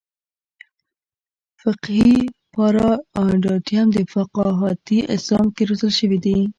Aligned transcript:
فقهي 1.61 2.13
پاراډایم 2.53 3.87
یا 3.97 4.03
فقاهتي 4.13 4.99
اسلام 5.15 5.47
کې 5.55 5.63
روزل 5.69 5.91
شوي 5.99 6.17
دي. 6.25 6.37